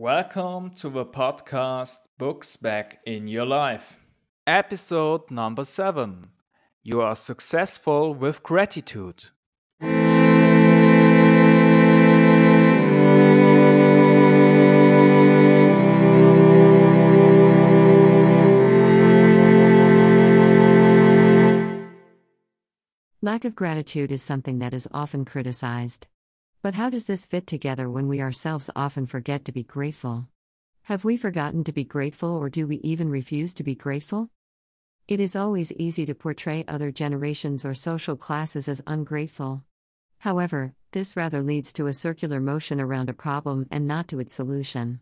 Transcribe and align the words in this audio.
Welcome 0.00 0.70
to 0.76 0.90
the 0.90 1.04
podcast 1.04 2.06
Books 2.18 2.54
Back 2.54 3.00
in 3.04 3.26
Your 3.26 3.46
Life. 3.46 3.98
Episode 4.46 5.28
number 5.28 5.64
7 5.64 6.28
You 6.84 7.00
are 7.00 7.16
successful 7.16 8.14
with 8.14 8.44
gratitude. 8.44 9.24
Lack 23.20 23.44
of 23.44 23.56
gratitude 23.56 24.12
is 24.12 24.22
something 24.22 24.60
that 24.60 24.72
is 24.72 24.86
often 24.92 25.24
criticized. 25.24 26.06
But 26.60 26.74
how 26.74 26.90
does 26.90 27.04
this 27.04 27.24
fit 27.24 27.46
together 27.46 27.88
when 27.88 28.08
we 28.08 28.20
ourselves 28.20 28.68
often 28.74 29.06
forget 29.06 29.44
to 29.44 29.52
be 29.52 29.62
grateful? 29.62 30.26
Have 30.82 31.04
we 31.04 31.16
forgotten 31.16 31.62
to 31.64 31.72
be 31.72 31.84
grateful 31.84 32.30
or 32.30 32.50
do 32.50 32.66
we 32.66 32.76
even 32.76 33.10
refuse 33.10 33.54
to 33.54 33.62
be 33.62 33.76
grateful? 33.76 34.30
It 35.06 35.20
is 35.20 35.36
always 35.36 35.72
easy 35.72 36.04
to 36.06 36.14
portray 36.14 36.64
other 36.66 36.90
generations 36.90 37.64
or 37.64 37.74
social 37.74 38.16
classes 38.16 38.68
as 38.68 38.82
ungrateful. 38.86 39.62
However, 40.18 40.74
this 40.90 41.16
rather 41.16 41.42
leads 41.42 41.72
to 41.74 41.86
a 41.86 41.92
circular 41.92 42.40
motion 42.40 42.80
around 42.80 43.08
a 43.08 43.14
problem 43.14 43.66
and 43.70 43.86
not 43.86 44.08
to 44.08 44.18
its 44.18 44.32
solution. 44.32 45.00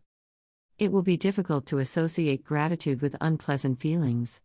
It 0.79 0.93
will 0.93 1.03
be 1.03 1.17
difficult 1.17 1.65
to 1.67 1.79
associate 1.79 2.45
gratitude 2.45 3.01
with 3.01 3.17
unpleasant 3.19 3.81
feelings. 3.81 4.43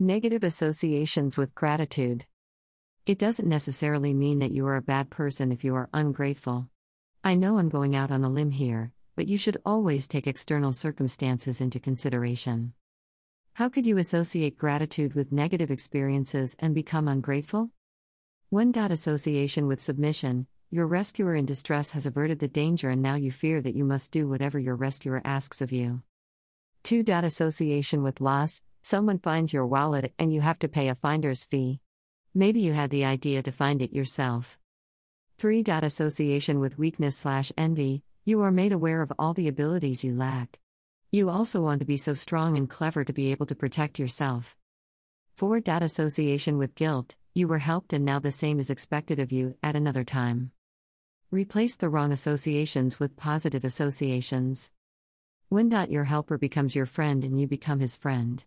Negative 0.00 0.42
associations 0.42 1.36
with 1.36 1.54
gratitude. 1.54 2.26
It 3.06 3.18
doesn't 3.18 3.46
necessarily 3.46 4.14
mean 4.14 4.38
that 4.38 4.52
you 4.52 4.66
are 4.66 4.76
a 4.76 4.82
bad 4.82 5.10
person 5.10 5.52
if 5.52 5.62
you 5.62 5.74
are 5.74 5.90
ungrateful. 5.92 6.70
I 7.22 7.34
know 7.34 7.58
I'm 7.58 7.68
going 7.68 7.94
out 7.94 8.10
on 8.10 8.24
a 8.24 8.30
limb 8.30 8.50
here, 8.50 8.92
but 9.14 9.28
you 9.28 9.36
should 9.36 9.58
always 9.66 10.08
take 10.08 10.26
external 10.26 10.72
circumstances 10.72 11.60
into 11.60 11.78
consideration. 11.78 12.72
How 13.52 13.68
could 13.68 13.84
you 13.84 13.98
associate 13.98 14.56
gratitude 14.56 15.12
with 15.12 15.32
negative 15.32 15.70
experiences 15.70 16.56
and 16.58 16.74
become 16.74 17.06
ungrateful? 17.06 17.68
1. 18.48 18.72
dot 18.72 18.90
Association 18.90 19.66
with 19.66 19.82
submission 19.82 20.46
Your 20.70 20.86
rescuer 20.86 21.34
in 21.34 21.44
distress 21.44 21.90
has 21.90 22.06
averted 22.06 22.38
the 22.38 22.48
danger 22.48 22.88
and 22.88 23.02
now 23.02 23.16
you 23.16 23.30
fear 23.30 23.60
that 23.60 23.76
you 23.76 23.84
must 23.84 24.12
do 24.12 24.26
whatever 24.26 24.58
your 24.58 24.76
rescuer 24.76 25.20
asks 25.26 25.60
of 25.60 25.72
you. 25.72 26.00
2. 26.84 27.04
Association 27.06 28.02
with 28.02 28.22
loss 28.22 28.62
Someone 28.80 29.18
finds 29.18 29.52
your 29.52 29.66
wallet 29.66 30.14
and 30.18 30.32
you 30.32 30.40
have 30.40 30.58
to 30.60 30.68
pay 30.68 30.88
a 30.88 30.94
finder's 30.94 31.44
fee. 31.44 31.80
Maybe 32.36 32.58
you 32.58 32.72
had 32.72 32.90
the 32.90 33.04
idea 33.04 33.44
to 33.44 33.52
find 33.52 33.80
it 33.80 33.92
yourself. 33.92 34.58
3. 35.38 35.62
Association 35.68 36.58
with 36.58 36.78
weakness 36.78 37.16
slash 37.16 37.52
envy 37.56 38.02
You 38.24 38.40
are 38.40 38.50
made 38.50 38.72
aware 38.72 39.02
of 39.02 39.12
all 39.20 39.34
the 39.34 39.46
abilities 39.46 40.02
you 40.02 40.16
lack. 40.16 40.58
You 41.12 41.30
also 41.30 41.60
want 41.60 41.78
to 41.78 41.86
be 41.86 41.96
so 41.96 42.12
strong 42.12 42.56
and 42.56 42.68
clever 42.68 43.04
to 43.04 43.12
be 43.12 43.30
able 43.30 43.46
to 43.46 43.54
protect 43.54 44.00
yourself. 44.00 44.56
4. 45.36 45.62
Association 45.64 46.58
with 46.58 46.74
guilt 46.74 47.14
You 47.34 47.46
were 47.46 47.58
helped 47.58 47.92
and 47.92 48.04
now 48.04 48.18
the 48.18 48.32
same 48.32 48.58
is 48.58 48.68
expected 48.68 49.20
of 49.20 49.30
you 49.30 49.54
at 49.62 49.76
another 49.76 50.02
time. 50.02 50.50
Replace 51.30 51.76
the 51.76 51.88
wrong 51.88 52.10
associations 52.10 52.98
with 52.98 53.16
positive 53.16 53.64
associations. 53.64 54.72
When 55.50 55.70
your 55.88 56.04
helper 56.04 56.36
becomes 56.36 56.74
your 56.74 56.86
friend 56.86 57.22
and 57.22 57.40
you 57.40 57.46
become 57.46 57.78
his 57.78 57.96
friend. 57.96 58.44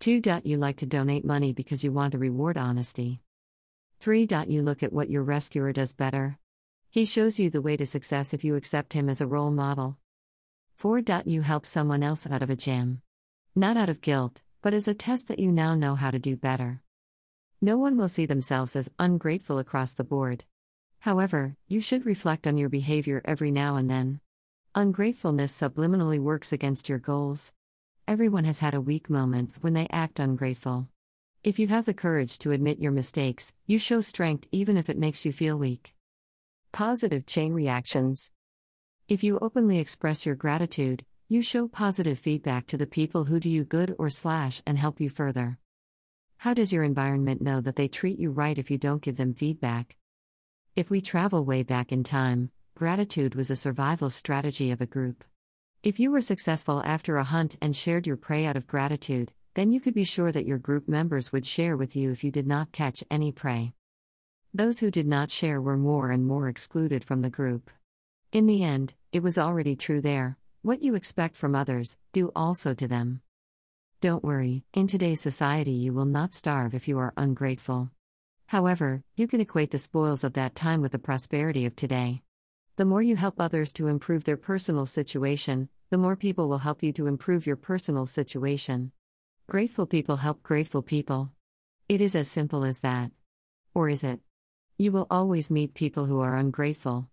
2. 0.00 0.22
You 0.44 0.56
like 0.56 0.78
to 0.78 0.86
donate 0.86 1.26
money 1.26 1.52
because 1.52 1.84
you 1.84 1.92
want 1.92 2.12
to 2.12 2.18
reward 2.18 2.56
honesty. 2.56 3.20
3. 4.00 4.26
You 4.48 4.62
look 4.62 4.82
at 4.82 4.94
what 4.94 5.10
your 5.10 5.22
rescuer 5.22 5.74
does 5.74 5.92
better. 5.92 6.38
He 6.88 7.04
shows 7.04 7.38
you 7.38 7.50
the 7.50 7.60
way 7.60 7.76
to 7.76 7.84
success 7.84 8.32
if 8.32 8.42
you 8.42 8.56
accept 8.56 8.94
him 8.94 9.10
as 9.10 9.20
a 9.20 9.26
role 9.26 9.50
model. 9.50 9.98
4. 10.76 11.02
You 11.26 11.42
help 11.42 11.66
someone 11.66 12.02
else 12.02 12.26
out 12.26 12.40
of 12.40 12.48
a 12.48 12.56
jam. 12.56 13.02
Not 13.54 13.76
out 13.76 13.90
of 13.90 14.00
guilt, 14.00 14.40
but 14.62 14.72
as 14.72 14.88
a 14.88 14.94
test 14.94 15.28
that 15.28 15.38
you 15.38 15.52
now 15.52 15.74
know 15.74 15.96
how 15.96 16.10
to 16.10 16.18
do 16.18 16.34
better. 16.34 16.80
No 17.60 17.76
one 17.76 17.98
will 17.98 18.08
see 18.08 18.24
themselves 18.24 18.74
as 18.76 18.90
ungrateful 18.98 19.58
across 19.58 19.92
the 19.92 20.02
board. 20.02 20.44
However, 21.00 21.56
you 21.68 21.82
should 21.82 22.06
reflect 22.06 22.46
on 22.46 22.56
your 22.56 22.70
behavior 22.70 23.20
every 23.26 23.50
now 23.50 23.76
and 23.76 23.90
then. 23.90 24.20
Ungratefulness 24.74 25.52
subliminally 25.52 26.18
works 26.18 26.54
against 26.54 26.88
your 26.88 26.98
goals. 26.98 27.52
Everyone 28.10 28.42
has 28.42 28.58
had 28.58 28.74
a 28.74 28.80
weak 28.80 29.08
moment 29.08 29.52
when 29.60 29.72
they 29.74 29.86
act 29.88 30.18
ungrateful. 30.18 30.88
If 31.44 31.60
you 31.60 31.68
have 31.68 31.84
the 31.84 31.94
courage 31.94 32.40
to 32.40 32.50
admit 32.50 32.80
your 32.80 32.90
mistakes, 32.90 33.54
you 33.68 33.78
show 33.78 34.00
strength 34.00 34.48
even 34.50 34.76
if 34.76 34.90
it 34.90 34.98
makes 34.98 35.24
you 35.24 35.30
feel 35.30 35.56
weak. 35.56 35.94
Positive 36.72 37.24
chain 37.24 37.52
reactions. 37.52 38.32
If 39.06 39.22
you 39.22 39.38
openly 39.38 39.78
express 39.78 40.26
your 40.26 40.34
gratitude, 40.34 41.04
you 41.28 41.40
show 41.40 41.68
positive 41.68 42.18
feedback 42.18 42.66
to 42.66 42.76
the 42.76 42.84
people 42.84 43.26
who 43.26 43.38
do 43.38 43.48
you 43.48 43.62
good 43.62 43.94
or 43.96 44.10
slash 44.10 44.60
and 44.66 44.76
help 44.76 45.00
you 45.00 45.08
further. 45.08 45.60
How 46.38 46.52
does 46.52 46.72
your 46.72 46.82
environment 46.82 47.40
know 47.40 47.60
that 47.60 47.76
they 47.76 47.86
treat 47.86 48.18
you 48.18 48.32
right 48.32 48.58
if 48.58 48.72
you 48.72 48.76
don't 48.76 49.02
give 49.02 49.18
them 49.18 49.34
feedback? 49.34 49.96
If 50.74 50.90
we 50.90 51.00
travel 51.00 51.44
way 51.44 51.62
back 51.62 51.92
in 51.92 52.02
time, 52.02 52.50
gratitude 52.74 53.36
was 53.36 53.50
a 53.50 53.54
survival 53.64 54.10
strategy 54.10 54.72
of 54.72 54.80
a 54.80 54.86
group. 54.86 55.22
If 55.82 55.98
you 55.98 56.10
were 56.10 56.20
successful 56.20 56.82
after 56.84 57.16
a 57.16 57.24
hunt 57.24 57.56
and 57.62 57.74
shared 57.74 58.06
your 58.06 58.18
prey 58.18 58.44
out 58.44 58.56
of 58.56 58.66
gratitude, 58.66 59.32
then 59.54 59.72
you 59.72 59.80
could 59.80 59.94
be 59.94 60.04
sure 60.04 60.30
that 60.30 60.44
your 60.44 60.58
group 60.58 60.86
members 60.86 61.32
would 61.32 61.46
share 61.46 61.74
with 61.74 61.96
you 61.96 62.10
if 62.10 62.22
you 62.22 62.30
did 62.30 62.46
not 62.46 62.70
catch 62.70 63.02
any 63.10 63.32
prey. 63.32 63.72
Those 64.52 64.80
who 64.80 64.90
did 64.90 65.06
not 65.06 65.30
share 65.30 65.58
were 65.58 65.78
more 65.78 66.10
and 66.10 66.26
more 66.26 66.48
excluded 66.48 67.02
from 67.02 67.22
the 67.22 67.30
group. 67.30 67.70
In 68.30 68.44
the 68.44 68.62
end, 68.62 68.92
it 69.10 69.22
was 69.22 69.38
already 69.38 69.74
true 69.74 70.02
there 70.02 70.36
what 70.62 70.82
you 70.82 70.94
expect 70.94 71.38
from 71.38 71.54
others, 71.54 71.96
do 72.12 72.30
also 72.36 72.74
to 72.74 72.86
them. 72.86 73.22
Don't 74.02 74.22
worry, 74.22 74.64
in 74.74 74.86
today's 74.86 75.22
society, 75.22 75.72
you 75.72 75.94
will 75.94 76.04
not 76.04 76.34
starve 76.34 76.74
if 76.74 76.86
you 76.86 76.98
are 76.98 77.14
ungrateful. 77.16 77.90
However, 78.48 79.02
you 79.16 79.26
can 79.26 79.40
equate 79.40 79.70
the 79.70 79.78
spoils 79.78 80.24
of 80.24 80.34
that 80.34 80.54
time 80.54 80.82
with 80.82 80.92
the 80.92 80.98
prosperity 80.98 81.64
of 81.64 81.74
today. 81.74 82.20
The 82.76 82.84
more 82.84 83.02
you 83.02 83.16
help 83.16 83.40
others 83.40 83.72
to 83.72 83.88
improve 83.88 84.24
their 84.24 84.36
personal 84.36 84.86
situation, 84.86 85.68
the 85.90 85.98
more 85.98 86.16
people 86.16 86.48
will 86.48 86.58
help 86.58 86.82
you 86.82 86.92
to 86.94 87.06
improve 87.06 87.46
your 87.46 87.56
personal 87.56 88.06
situation. 88.06 88.92
Grateful 89.48 89.86
people 89.86 90.16
help 90.16 90.42
grateful 90.42 90.82
people. 90.82 91.30
It 91.88 92.00
is 92.00 92.14
as 92.14 92.30
simple 92.30 92.64
as 92.64 92.80
that. 92.80 93.10
Or 93.74 93.88
is 93.88 94.04
it? 94.04 94.20
You 94.78 94.92
will 94.92 95.06
always 95.10 95.50
meet 95.50 95.74
people 95.74 96.06
who 96.06 96.20
are 96.20 96.36
ungrateful. 96.36 97.08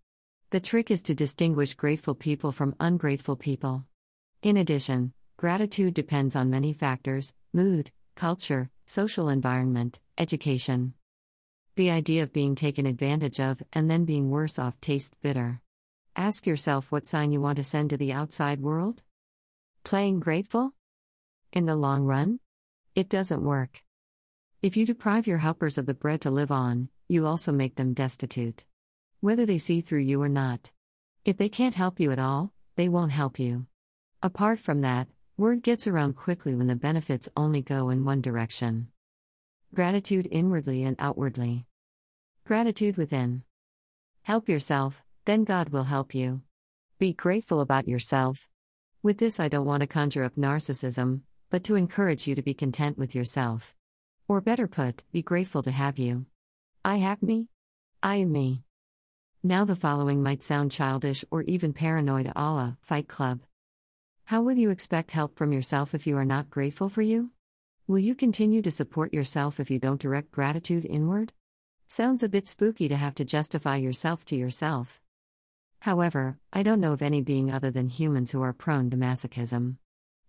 The 0.51 0.59
trick 0.59 0.89
is 0.89 1.03
to 1.03 1.15
distinguish 1.15 1.73
grateful 1.73 2.15
people 2.15 2.51
from 2.51 2.75
ungrateful 2.79 3.35
people. 3.35 3.85
In 4.41 4.55
addition, 4.55 5.13
gratitude 5.35 5.93
depends 5.93 6.35
on 6.35 6.49
many 6.49 6.71
factors 6.71 7.33
mood, 7.53 7.91
culture, 8.15 8.69
social 8.85 9.27
environment, 9.27 9.99
education. 10.17 10.93
The 11.77 11.91
idea 11.91 12.23
of 12.23 12.33
being 12.33 12.55
taken 12.55 12.87
advantage 12.87 13.39
of 13.39 13.61
and 13.71 13.87
then 13.87 14.03
being 14.03 14.31
worse 14.31 14.57
off 14.57 14.81
tastes 14.81 15.15
bitter. 15.21 15.61
Ask 16.15 16.47
yourself 16.47 16.91
what 16.91 17.05
sign 17.05 17.31
you 17.31 17.39
want 17.39 17.57
to 17.57 17.63
send 17.63 17.91
to 17.91 17.97
the 17.97 18.11
outside 18.11 18.61
world? 18.61 19.03
Playing 19.83 20.19
grateful? 20.19 20.73
In 21.53 21.67
the 21.67 21.75
long 21.75 22.05
run? 22.05 22.39
It 22.95 23.09
doesn't 23.09 23.43
work. 23.43 23.83
If 24.63 24.75
you 24.75 24.87
deprive 24.87 25.27
your 25.27 25.37
helpers 25.37 25.77
of 25.77 25.85
the 25.85 25.93
bread 25.93 26.21
to 26.21 26.31
live 26.31 26.49
on, 26.49 26.89
you 27.07 27.27
also 27.27 27.51
make 27.51 27.75
them 27.75 27.93
destitute. 27.93 28.65
Whether 29.19 29.45
they 29.45 29.59
see 29.59 29.81
through 29.81 29.99
you 29.99 30.19
or 30.19 30.29
not. 30.29 30.71
If 31.25 31.37
they 31.37 31.47
can't 31.47 31.75
help 31.75 31.99
you 31.99 32.09
at 32.11 32.17
all, 32.17 32.53
they 32.75 32.89
won't 32.89 33.11
help 33.11 33.37
you. 33.37 33.67
Apart 34.23 34.59
from 34.59 34.81
that, 34.81 35.09
word 35.37 35.61
gets 35.61 35.85
around 35.85 36.15
quickly 36.15 36.55
when 36.55 36.65
the 36.65 36.75
benefits 36.75 37.29
only 37.37 37.61
go 37.61 37.89
in 37.89 38.03
one 38.03 38.21
direction. 38.21 38.87
Gratitude 39.73 40.27
inwardly 40.31 40.83
and 40.83 40.95
outwardly. 40.97 41.65
Gratitude 42.45 42.97
within. 42.97 43.43
Help 44.23 44.47
yourself, 44.47 45.03
then 45.25 45.43
God 45.43 45.69
will 45.69 45.83
help 45.83 46.15
you. 46.15 46.41
Be 46.97 47.13
grateful 47.13 47.59
about 47.59 47.87
yourself. 47.87 48.47
With 49.03 49.17
this, 49.17 49.39
I 49.39 49.49
don't 49.49 49.65
want 49.65 49.81
to 49.81 49.87
conjure 49.87 50.23
up 50.23 50.35
narcissism, 50.35 51.21
but 51.49 51.63
to 51.65 51.75
encourage 51.75 52.27
you 52.27 52.35
to 52.35 52.41
be 52.41 52.53
content 52.53 52.97
with 52.97 53.13
yourself. 53.13 53.75
Or 54.27 54.41
better 54.41 54.67
put, 54.67 55.03
be 55.11 55.21
grateful 55.21 55.61
to 55.63 55.71
have 55.71 55.99
you. 55.99 56.25
I 56.83 56.97
have 56.97 57.21
me. 57.21 57.49
I 58.01 58.15
am 58.15 58.31
me. 58.31 58.63
Now, 59.43 59.65
the 59.65 59.75
following 59.75 60.23
might 60.23 60.43
sound 60.43 60.71
childish 60.71 61.23
or 61.29 61.43
even 61.43 61.73
paranoid 61.73 62.31
a 62.35 62.41
la 62.41 62.73
Fight 62.81 63.07
Club. 63.07 63.41
How 64.25 64.41
will 64.41 64.57
you 64.57 64.69
expect 64.71 65.11
help 65.11 65.37
from 65.37 65.53
yourself 65.53 65.93
if 65.93 66.07
you 66.07 66.17
are 66.17 66.25
not 66.25 66.49
grateful 66.49 66.89
for 66.89 67.01
you? 67.01 67.31
Will 67.89 67.99
you 67.99 68.15
continue 68.15 68.61
to 68.63 68.69
support 68.69 69.13
yourself 69.13 69.61
if 69.61 69.71
you 69.71 69.79
don't 69.79 70.01
direct 70.01 70.29
gratitude 70.29 70.85
inward? 70.85 71.31
Sounds 71.87 72.21
a 72.21 72.27
bit 72.27 72.45
spooky 72.45 72.89
to 72.89 72.97
have 72.97 73.15
to 73.15 73.23
justify 73.23 73.77
yourself 73.77 74.25
to 74.25 74.35
yourself. 74.35 74.99
However, 75.79 76.37
I 76.51 76.63
don't 76.63 76.81
know 76.81 76.91
of 76.91 77.01
any 77.01 77.21
being 77.21 77.49
other 77.49 77.71
than 77.71 77.87
humans 77.87 78.31
who 78.31 78.41
are 78.41 78.51
prone 78.51 78.89
to 78.89 78.97
masochism. 78.97 79.77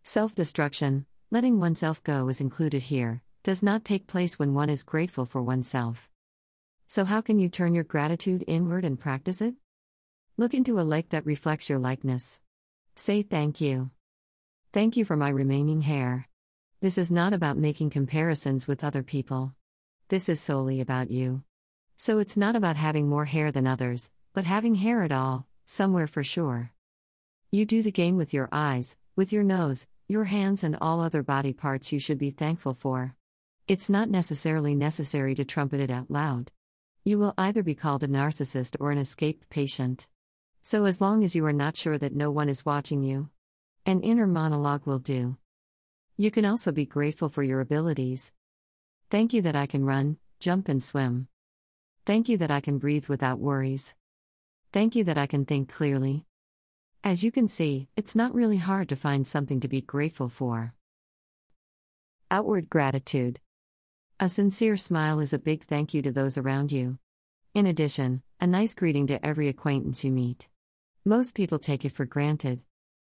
Self 0.05 0.37
destruction, 0.37 1.05
letting 1.33 1.59
oneself 1.59 2.01
go 2.05 2.29
is 2.29 2.41
included 2.41 2.85
here, 2.85 3.23
does 3.43 3.61
not 3.61 3.85
take 3.85 4.07
place 4.07 4.39
when 4.39 4.55
one 4.55 4.71
is 4.71 4.85
grateful 4.85 5.27
for 5.27 5.43
oneself. 5.43 6.09
So, 6.87 7.05
how 7.05 7.21
can 7.21 7.41
you 7.41 7.49
turn 7.49 7.75
your 7.75 7.83
gratitude 7.83 8.45
inward 8.47 8.85
and 8.85 9.01
practice 9.01 9.41
it? 9.41 9.57
Look 10.37 10.55
into 10.55 10.79
a 10.79 10.87
lake 10.87 11.09
that 11.09 11.27
reflects 11.27 11.69
your 11.69 11.81
likeness. 11.81 12.39
Say 12.95 13.23
thank 13.23 13.61
you. 13.61 13.91
Thank 14.73 14.97
you 14.97 15.05
for 15.05 15.17
my 15.17 15.31
remaining 15.31 15.83
hair. 15.83 16.29
This 16.81 16.97
is 16.97 17.11
not 17.11 17.33
about 17.33 17.59
making 17.59 17.91
comparisons 17.91 18.69
with 18.69 18.85
other 18.85 19.03
people. 19.03 19.53
This 20.11 20.29
is 20.29 20.41
solely 20.41 20.81
about 20.81 21.11
you. 21.11 21.43
So 21.97 22.19
it's 22.19 22.37
not 22.37 22.55
about 22.55 22.77
having 22.77 23.09
more 23.09 23.25
hair 23.25 23.51
than 23.51 23.67
others, 23.67 24.13
but 24.33 24.45
having 24.45 24.77
hair 24.77 25.03
at 25.03 25.11
all, 25.11 25.49
somewhere 25.67 26.07
for 26.07 26.23
sure. 26.23 26.71
You 27.51 27.67
do 27.67 27.83
the 27.83 27.91
game 27.91 28.17
with 28.17 28.33
your 28.33 28.49
eyes, 28.53 28.97
with 29.17 29.33
your 29.33 29.43
nose, 29.43 29.89
your 30.07 30.27
hands, 30.27 30.63
and 30.63 30.79
all 30.81 31.01
other 31.01 31.25
body 31.25 31.53
parts 31.53 31.91
you 31.91 31.99
should 31.99 32.17
be 32.17 32.31
thankful 32.31 32.75
for. 32.75 33.17
It's 33.67 33.91
not 33.91 34.09
necessarily 34.09 34.77
necessary 34.77 35.35
to 35.35 35.45
trumpet 35.45 35.81
it 35.81 35.91
out 35.91 36.13
loud. 36.13 36.53
You 37.05 37.19
will 37.19 37.35
either 37.37 37.65
be 37.65 37.75
called 37.75 38.05
a 38.05 38.09
narcissist 38.09 38.77
or 38.79 38.93
an 38.93 38.99
escaped 38.99 39.51
patient. 39.51 40.07
So, 40.63 40.85
as 40.85 41.01
long 41.01 41.25
as 41.25 41.35
you 41.35 41.45
are 41.45 41.53
not 41.53 41.77
sure 41.77 41.99
that 41.99 42.15
no 42.15 42.31
one 42.31 42.49
is 42.49 42.65
watching 42.65 43.03
you, 43.03 43.31
an 43.85 44.01
inner 44.03 44.29
monologue 44.29 44.87
will 44.87 45.01
do. 45.01 45.39
You 46.21 46.33
can 46.33 46.45
also 46.45 46.73
be 46.73 46.85
grateful 46.85 47.29
for 47.29 47.45
your 47.45 47.61
abilities. 47.61 48.33
Thank 49.09 49.33
you 49.33 49.41
that 49.43 49.55
I 49.55 49.67
can 49.67 49.85
run, 49.85 50.17
jump, 50.41 50.69
and 50.69 50.83
swim. 50.83 51.29
Thank 52.07 52.29
you 52.29 52.37
that 52.39 52.51
I 52.51 52.61
can 52.61 52.79
breathe 52.79 53.07
without 53.07 53.39
worries. 53.39 53.95
Thank 54.73 54.97
you 54.97 55.05
that 55.05 55.17
I 55.17 55.29
can 55.29 55.45
think 55.45 55.69
clearly. 55.69 56.25
As 57.05 57.23
you 57.23 57.31
can 57.31 57.47
see, 57.47 57.87
it's 57.97 58.17
not 58.17 58.35
really 58.35 58.57
hard 58.57 58.89
to 58.89 58.97
find 58.97 59.25
something 59.25 59.61
to 59.61 59.69
be 59.69 59.81
grateful 59.81 60.29
for. 60.29 60.75
Outward 62.33 62.69
gratitude. 62.69 63.39
A 64.19 64.29
sincere 64.29 64.77
smile 64.77 65.21
is 65.21 65.33
a 65.33 65.39
big 65.39 65.63
thank 65.63 65.95
you 65.95 66.03
to 66.03 66.11
those 66.11 66.37
around 66.37 66.73
you. 66.73 66.99
In 67.55 67.65
addition, 67.65 68.23
a 68.41 68.47
nice 68.49 68.75
greeting 68.75 69.07
to 69.07 69.25
every 69.25 69.47
acquaintance 69.47 70.03
you 70.03 70.11
meet. 70.11 70.49
Most 71.05 71.37
people 71.37 71.61
take 71.61 71.85
it 71.85 71.93
for 71.93 72.07
granted. 72.07 72.63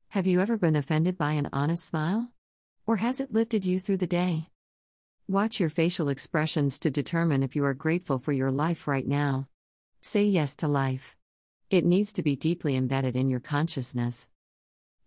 Have 0.09 0.27
you 0.27 0.41
ever 0.41 0.57
been 0.57 0.75
offended 0.75 1.17
by 1.17 1.31
an 1.31 1.49
honest 1.51 1.83
smile? 1.83 2.29
Or 2.89 2.95
has 2.95 3.19
it 3.19 3.31
lifted 3.31 3.65
you 3.65 3.77
through 3.77 3.97
the 3.97 4.07
day? 4.07 4.47
Watch 5.27 5.59
your 5.59 5.69
facial 5.69 6.09
expressions 6.09 6.79
to 6.79 6.89
determine 6.89 7.43
if 7.43 7.55
you 7.55 7.63
are 7.65 7.75
grateful 7.75 8.17
for 8.17 8.31
your 8.31 8.49
life 8.49 8.87
right 8.87 9.07
now. 9.07 9.47
Say 10.01 10.23
yes 10.23 10.55
to 10.55 10.67
life. 10.67 11.15
It 11.69 11.85
needs 11.85 12.11
to 12.13 12.23
be 12.23 12.35
deeply 12.35 12.75
embedded 12.75 13.15
in 13.15 13.29
your 13.29 13.41
consciousness. 13.41 14.27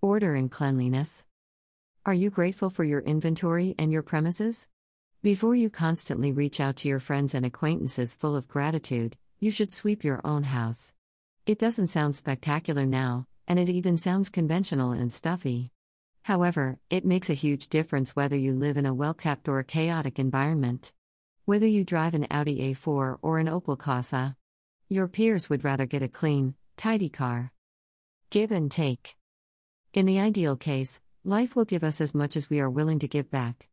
Order 0.00 0.36
and 0.36 0.48
cleanliness. 0.48 1.24
Are 2.06 2.14
you 2.14 2.30
grateful 2.30 2.70
for 2.70 2.84
your 2.84 3.00
inventory 3.00 3.74
and 3.76 3.92
your 3.92 4.04
premises? 4.04 4.68
Before 5.20 5.56
you 5.56 5.68
constantly 5.68 6.30
reach 6.30 6.60
out 6.60 6.76
to 6.76 6.88
your 6.88 7.00
friends 7.00 7.34
and 7.34 7.44
acquaintances 7.44 8.14
full 8.14 8.36
of 8.36 8.46
gratitude, 8.46 9.16
you 9.40 9.50
should 9.50 9.72
sweep 9.72 10.04
your 10.04 10.20
own 10.24 10.44
house. 10.44 10.94
It 11.46 11.58
doesn't 11.58 11.88
sound 11.88 12.14
spectacular 12.14 12.86
now, 12.86 13.26
and 13.48 13.58
it 13.58 13.68
even 13.68 13.98
sounds 13.98 14.28
conventional 14.28 14.92
and 14.92 15.12
stuffy. 15.12 15.72
However, 16.24 16.78
it 16.88 17.04
makes 17.04 17.28
a 17.28 17.34
huge 17.34 17.68
difference 17.68 18.14
whether 18.14 18.36
you 18.36 18.54
live 18.54 18.76
in 18.76 18.86
a 18.86 18.94
well 18.94 19.14
kept 19.14 19.48
or 19.48 19.58
a 19.58 19.64
chaotic 19.64 20.18
environment. 20.18 20.92
Whether 21.44 21.66
you 21.66 21.84
drive 21.84 22.14
an 22.14 22.28
Audi 22.30 22.72
A4 22.72 23.18
or 23.20 23.38
an 23.38 23.48
Opel 23.48 23.76
Corsa, 23.76 24.36
your 24.88 25.08
peers 25.08 25.50
would 25.50 25.64
rather 25.64 25.86
get 25.86 26.02
a 26.02 26.08
clean, 26.08 26.54
tidy 26.76 27.08
car. 27.08 27.50
Give 28.30 28.52
and 28.52 28.70
take. 28.70 29.16
In 29.92 30.06
the 30.06 30.20
ideal 30.20 30.56
case, 30.56 31.00
life 31.24 31.56
will 31.56 31.64
give 31.64 31.82
us 31.82 32.00
as 32.00 32.14
much 32.14 32.36
as 32.36 32.48
we 32.48 32.60
are 32.60 32.70
willing 32.70 33.00
to 33.00 33.08
give 33.08 33.28
back. 33.28 33.68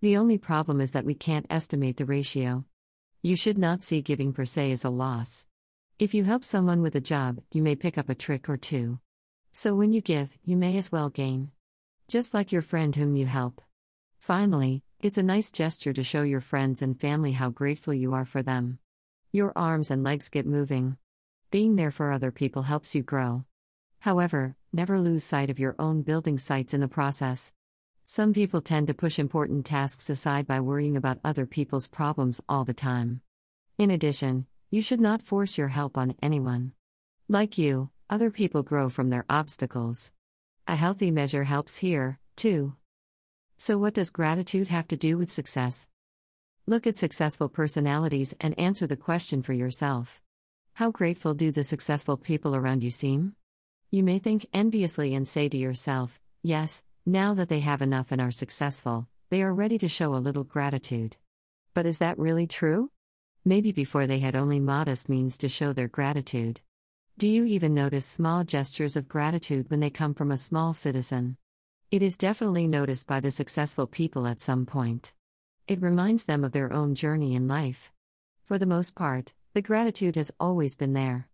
The 0.00 0.16
only 0.16 0.38
problem 0.38 0.80
is 0.80 0.90
that 0.90 1.04
we 1.04 1.14
can't 1.14 1.46
estimate 1.48 1.96
the 1.96 2.04
ratio. 2.04 2.64
You 3.22 3.36
should 3.36 3.58
not 3.58 3.84
see 3.84 4.02
giving 4.02 4.32
per 4.32 4.44
se 4.44 4.72
as 4.72 4.84
a 4.84 4.90
loss. 4.90 5.46
If 6.00 6.14
you 6.14 6.24
help 6.24 6.42
someone 6.42 6.82
with 6.82 6.96
a 6.96 7.00
job, 7.00 7.40
you 7.52 7.62
may 7.62 7.76
pick 7.76 7.96
up 7.96 8.08
a 8.08 8.14
trick 8.16 8.48
or 8.48 8.56
two. 8.56 8.98
So 9.52 9.76
when 9.76 9.92
you 9.92 10.00
give, 10.00 10.36
you 10.44 10.56
may 10.56 10.76
as 10.76 10.90
well 10.90 11.08
gain. 11.08 11.52
Just 12.12 12.34
like 12.34 12.52
your 12.52 12.60
friend 12.60 12.94
whom 12.94 13.16
you 13.16 13.24
help. 13.24 13.62
Finally, 14.18 14.82
it's 15.00 15.16
a 15.16 15.22
nice 15.22 15.50
gesture 15.50 15.94
to 15.94 16.02
show 16.02 16.20
your 16.20 16.42
friends 16.42 16.82
and 16.82 17.00
family 17.00 17.32
how 17.32 17.48
grateful 17.48 17.94
you 17.94 18.12
are 18.12 18.26
for 18.26 18.42
them. 18.42 18.78
Your 19.32 19.50
arms 19.56 19.90
and 19.90 20.02
legs 20.02 20.28
get 20.28 20.44
moving. 20.44 20.98
Being 21.50 21.76
there 21.76 21.90
for 21.90 22.12
other 22.12 22.30
people 22.30 22.64
helps 22.64 22.94
you 22.94 23.02
grow. 23.02 23.46
However, 24.00 24.56
never 24.74 25.00
lose 25.00 25.24
sight 25.24 25.48
of 25.48 25.58
your 25.58 25.74
own 25.78 26.02
building 26.02 26.38
sites 26.38 26.74
in 26.74 26.82
the 26.82 26.86
process. 26.86 27.50
Some 28.04 28.34
people 28.34 28.60
tend 28.60 28.88
to 28.88 28.92
push 28.92 29.18
important 29.18 29.64
tasks 29.64 30.10
aside 30.10 30.46
by 30.46 30.60
worrying 30.60 30.98
about 30.98 31.18
other 31.24 31.46
people's 31.46 31.88
problems 31.88 32.42
all 32.46 32.66
the 32.66 32.74
time. 32.74 33.22
In 33.78 33.90
addition, 33.90 34.44
you 34.70 34.82
should 34.82 35.00
not 35.00 35.22
force 35.22 35.56
your 35.56 35.68
help 35.68 35.96
on 35.96 36.14
anyone. 36.22 36.72
Like 37.26 37.56
you, 37.56 37.88
other 38.10 38.30
people 38.30 38.62
grow 38.62 38.90
from 38.90 39.08
their 39.08 39.24
obstacles. 39.30 40.10
A 40.68 40.76
healthy 40.76 41.10
measure 41.10 41.44
helps 41.44 41.78
here, 41.78 42.20
too. 42.36 42.74
So, 43.56 43.78
what 43.78 43.94
does 43.94 44.10
gratitude 44.10 44.68
have 44.68 44.86
to 44.88 44.96
do 44.96 45.18
with 45.18 45.30
success? 45.30 45.88
Look 46.66 46.86
at 46.86 46.96
successful 46.96 47.48
personalities 47.48 48.34
and 48.40 48.58
answer 48.58 48.86
the 48.86 48.96
question 48.96 49.42
for 49.42 49.52
yourself. 49.52 50.20
How 50.74 50.92
grateful 50.92 51.34
do 51.34 51.50
the 51.50 51.64
successful 51.64 52.16
people 52.16 52.54
around 52.54 52.84
you 52.84 52.90
seem? 52.90 53.34
You 53.90 54.04
may 54.04 54.20
think 54.20 54.46
enviously 54.54 55.14
and 55.14 55.26
say 55.26 55.48
to 55.48 55.56
yourself, 55.56 56.20
Yes, 56.44 56.84
now 57.04 57.34
that 57.34 57.48
they 57.48 57.60
have 57.60 57.82
enough 57.82 58.12
and 58.12 58.20
are 58.20 58.30
successful, 58.30 59.08
they 59.30 59.42
are 59.42 59.52
ready 59.52 59.78
to 59.78 59.88
show 59.88 60.14
a 60.14 60.24
little 60.24 60.44
gratitude. 60.44 61.16
But 61.74 61.86
is 61.86 61.98
that 61.98 62.18
really 62.18 62.46
true? 62.46 62.90
Maybe 63.44 63.72
before 63.72 64.06
they 64.06 64.20
had 64.20 64.36
only 64.36 64.60
modest 64.60 65.08
means 65.08 65.36
to 65.38 65.48
show 65.48 65.72
their 65.72 65.88
gratitude. 65.88 66.60
Do 67.18 67.28
you 67.28 67.44
even 67.44 67.74
notice 67.74 68.06
small 68.06 68.42
gestures 68.42 68.96
of 68.96 69.06
gratitude 69.06 69.70
when 69.70 69.80
they 69.80 69.90
come 69.90 70.14
from 70.14 70.32
a 70.32 70.36
small 70.36 70.72
citizen? 70.72 71.36
It 71.90 72.02
is 72.02 72.16
definitely 72.16 72.66
noticed 72.66 73.06
by 73.06 73.20
the 73.20 73.30
successful 73.30 73.86
people 73.86 74.26
at 74.26 74.40
some 74.40 74.66
point. 74.66 75.12
It 75.68 75.82
reminds 75.82 76.24
them 76.24 76.42
of 76.42 76.52
their 76.52 76.72
own 76.72 76.94
journey 76.94 77.34
in 77.34 77.46
life. 77.46 77.92
For 78.42 78.58
the 78.58 78.66
most 78.66 78.94
part, 78.94 79.34
the 79.52 79.62
gratitude 79.62 80.16
has 80.16 80.32
always 80.40 80.74
been 80.74 80.94
there. 80.94 81.28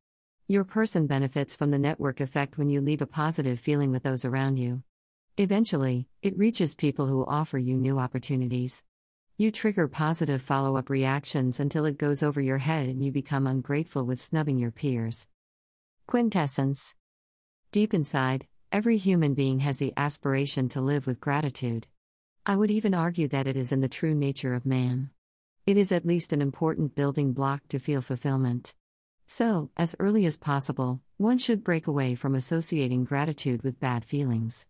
Your 0.47 0.65
person 0.65 1.07
benefits 1.07 1.55
from 1.55 1.71
the 1.71 1.79
network 1.79 2.21
effect 2.21 2.59
when 2.59 2.69
you 2.69 2.81
leave 2.81 3.01
a 3.01 3.07
positive 3.07 3.61
feeling 3.61 3.93
with 3.93 4.03
those 4.03 4.25
around 4.25 4.59
you. 4.59 4.83
Eventually, 5.37 6.09
it 6.23 6.37
reaches 6.37 6.75
people 6.75 7.07
who 7.07 7.25
offer 7.25 7.57
you 7.57 7.77
new 7.77 7.99
opportunities. 7.99 8.83
You 9.39 9.53
trigger 9.53 9.87
positive 9.87 10.43
follow 10.43 10.77
up 10.77 10.91
reactions 10.91 11.61
until 11.61 11.85
it 11.85 11.99
goes 11.99 12.23
over 12.23 12.41
your 12.41 12.59
head 12.59 12.89
and 12.89 13.03
you 13.03 13.13
become 13.13 13.47
ungrateful 13.47 14.05
with 14.05 14.19
snubbing 14.19 14.59
your 14.59 14.73
peers. 14.73 15.29
Quintessence 16.09 16.95
Deep 17.71 17.93
inside, 17.93 18.47
every 18.73 18.97
human 18.97 19.35
being 19.35 19.59
has 19.59 19.77
the 19.77 19.93
aspiration 19.95 20.67
to 20.71 20.81
live 20.81 21.07
with 21.07 21.21
gratitude. 21.21 21.87
I 22.47 22.57
would 22.57 22.71
even 22.71 22.95
argue 22.95 23.29
that 23.29 23.47
it 23.47 23.59
is 23.59 23.73
in 23.73 23.83
the 23.83 23.91
true 23.91 24.15
nature 24.15 24.55
of 24.55 24.65
man. 24.65 25.11
It 25.67 25.77
is 25.77 25.93
at 25.93 26.07
least 26.07 26.33
an 26.33 26.41
important 26.41 26.95
building 26.95 27.35
block 27.35 27.69
to 27.69 27.79
feel 27.79 28.01
fulfillment. 28.01 28.75
So, 29.27 29.69
as 29.77 29.95
early 29.99 30.25
as 30.25 30.39
possible, 30.39 31.03
one 31.19 31.37
should 31.37 31.63
break 31.63 31.87
away 31.87 32.15
from 32.15 32.35
associating 32.35 33.05
gratitude 33.05 33.63
with 33.63 33.79
bad 33.79 34.03
feelings. 34.03 34.67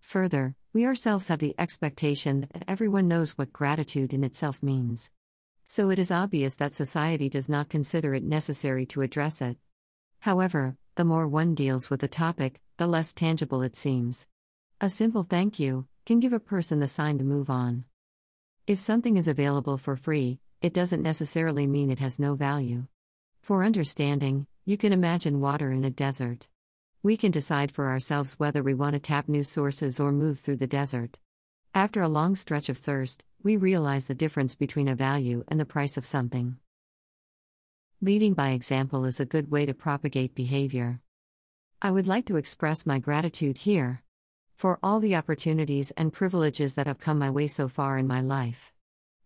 Further, 0.00 0.54
we 0.72 0.86
ourselves 0.86 1.28
have 1.28 1.40
the 1.40 1.54
expectation 1.58 2.48
that 2.54 2.64
everyone 2.66 3.08
knows 3.08 3.36
what 3.36 3.52
gratitude 3.52 4.14
in 4.14 4.24
itself 4.24 4.62
means. 4.62 5.10
So 5.66 5.90
it 5.90 5.98
is 5.98 6.10
obvious 6.10 6.54
that 6.54 6.72
society 6.72 7.28
does 7.28 7.46
not 7.46 7.68
consider 7.68 8.14
it 8.14 8.24
necessary 8.24 8.86
to 8.86 9.02
address 9.02 9.42
it. 9.42 9.58
However, 10.20 10.76
the 10.98 11.04
more 11.04 11.28
one 11.28 11.54
deals 11.54 11.90
with 11.90 12.00
the 12.00 12.08
topic, 12.08 12.60
the 12.76 12.86
less 12.88 13.12
tangible 13.12 13.62
it 13.62 13.76
seems. 13.76 14.26
A 14.80 14.90
simple 14.90 15.22
thank 15.22 15.60
you 15.60 15.86
can 16.04 16.18
give 16.18 16.32
a 16.32 16.40
person 16.40 16.80
the 16.80 16.88
sign 16.88 17.18
to 17.18 17.24
move 17.24 17.48
on. 17.48 17.84
If 18.66 18.80
something 18.80 19.16
is 19.16 19.28
available 19.28 19.78
for 19.78 19.94
free, 19.94 20.40
it 20.60 20.74
doesn't 20.74 21.00
necessarily 21.00 21.68
mean 21.68 21.88
it 21.88 22.00
has 22.00 22.18
no 22.18 22.34
value. 22.34 22.88
For 23.40 23.62
understanding, 23.62 24.48
you 24.64 24.76
can 24.76 24.92
imagine 24.92 25.40
water 25.40 25.70
in 25.70 25.84
a 25.84 25.90
desert. 25.90 26.48
We 27.00 27.16
can 27.16 27.30
decide 27.30 27.70
for 27.70 27.86
ourselves 27.86 28.34
whether 28.40 28.64
we 28.64 28.74
want 28.74 28.94
to 28.94 28.98
tap 28.98 29.28
new 29.28 29.44
sources 29.44 30.00
or 30.00 30.10
move 30.10 30.40
through 30.40 30.56
the 30.56 30.66
desert. 30.66 31.16
After 31.74 32.02
a 32.02 32.08
long 32.08 32.34
stretch 32.34 32.68
of 32.68 32.76
thirst, 32.76 33.24
we 33.40 33.56
realize 33.56 34.06
the 34.06 34.16
difference 34.16 34.56
between 34.56 34.88
a 34.88 34.96
value 34.96 35.44
and 35.46 35.60
the 35.60 35.64
price 35.64 35.96
of 35.96 36.04
something. 36.04 36.56
Leading 38.00 38.32
by 38.32 38.50
example 38.50 39.04
is 39.04 39.18
a 39.18 39.26
good 39.26 39.50
way 39.50 39.66
to 39.66 39.74
propagate 39.74 40.32
behavior. 40.32 41.00
I 41.82 41.90
would 41.90 42.06
like 42.06 42.26
to 42.26 42.36
express 42.36 42.86
my 42.86 43.00
gratitude 43.00 43.58
here 43.58 44.04
for 44.54 44.78
all 44.84 45.00
the 45.00 45.16
opportunities 45.16 45.90
and 45.96 46.12
privileges 46.12 46.74
that 46.74 46.86
have 46.86 47.00
come 47.00 47.18
my 47.18 47.28
way 47.28 47.48
so 47.48 47.66
far 47.66 47.98
in 47.98 48.06
my 48.06 48.20
life. 48.20 48.72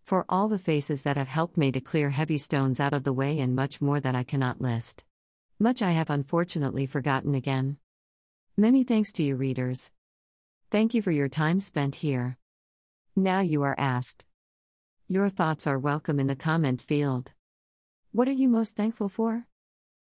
For 0.01 0.25
all 0.27 0.47
the 0.47 0.57
faces 0.57 1.03
that 1.03 1.17
have 1.17 1.27
helped 1.27 1.55
me 1.55 1.71
to 1.71 1.81
clear 1.81 2.09
heavy 2.09 2.39
stones 2.39 2.79
out 2.79 2.93
of 2.93 3.03
the 3.03 3.13
way, 3.13 3.39
and 3.39 3.55
much 3.55 3.79
more 3.79 3.99
that 3.99 4.15
I 4.15 4.23
cannot 4.23 4.59
list. 4.59 5.03
Much 5.59 5.83
I 5.83 5.91
have 5.91 6.09
unfortunately 6.09 6.87
forgotten 6.87 7.35
again. 7.35 7.77
Many 8.57 8.83
thanks 8.83 9.13
to 9.13 9.23
you, 9.23 9.35
readers. 9.35 9.91
Thank 10.71 10.95
you 10.95 11.03
for 11.03 11.11
your 11.11 11.29
time 11.29 11.59
spent 11.59 11.97
here. 11.97 12.37
Now 13.15 13.41
you 13.41 13.61
are 13.61 13.75
asked. 13.77 14.25
Your 15.07 15.29
thoughts 15.29 15.67
are 15.67 15.77
welcome 15.77 16.19
in 16.19 16.25
the 16.25 16.35
comment 16.35 16.81
field. 16.81 17.33
What 18.15 18.27
are 18.27 18.39
you 18.43 18.47
most 18.47 18.75
thankful 18.75 19.09
for? 19.09 19.47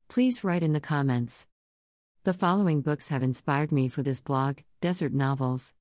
Please 0.07 0.43
write 0.43 0.61
in 0.61 0.71
the 0.71 0.79
comments. 0.79 1.47
The 2.25 2.33
following 2.33 2.81
books 2.81 3.07
have 3.07 3.23
inspired 3.23 3.71
me 3.71 3.87
for 3.87 4.03
this 4.03 4.21
blog 4.21 4.59
Desert 4.81 5.13
Novels 5.13 5.73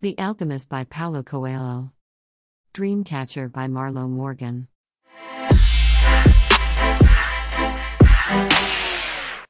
The 0.00 0.18
Alchemist 0.18 0.70
by 0.70 0.84
Paulo 0.84 1.22
Coelho, 1.22 1.92
Dreamcatcher 2.72 3.52
by 3.52 3.66
Marlo 3.68 4.08
Morgan. 4.08 4.68